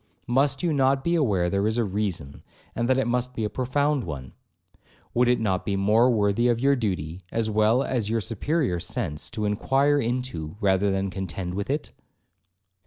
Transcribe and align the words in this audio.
Must 0.25 0.63
you 0.63 0.73
not 0.73 1.03
be 1.03 1.13
aware 1.13 1.47
there 1.47 1.67
is 1.67 1.77
a 1.77 1.83
reason, 1.83 2.41
and 2.75 2.89
that 2.89 2.97
it 2.97 3.05
must 3.05 3.35
be 3.35 3.43
a 3.43 3.51
profound 3.51 4.03
one? 4.03 4.33
Would 5.13 5.27
it 5.27 5.39
not 5.39 5.63
be 5.63 5.75
more 5.75 6.09
worthy 6.09 6.47
of 6.47 6.59
your 6.59 6.75
duty, 6.75 7.21
as 7.31 7.51
well 7.51 7.83
as 7.83 8.09
your 8.09 8.19
superior 8.19 8.79
sense, 8.79 9.29
to 9.29 9.45
inquire 9.45 9.99
into, 9.99 10.55
than 10.59 11.11
contend 11.11 11.53
with 11.53 11.69
it?' 11.69 11.91